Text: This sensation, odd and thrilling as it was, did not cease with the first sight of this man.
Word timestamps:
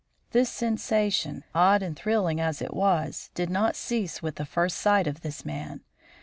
This 0.31 0.49
sensation, 0.49 1.43
odd 1.53 1.83
and 1.83 1.95
thrilling 1.95 2.39
as 2.41 2.59
it 2.59 2.73
was, 2.73 3.29
did 3.35 3.51
not 3.51 3.75
cease 3.75 4.19
with 4.19 4.37
the 4.37 4.45
first 4.45 4.77
sight 4.79 5.05
of 5.05 5.21
this 5.21 5.45
man. 5.45 5.81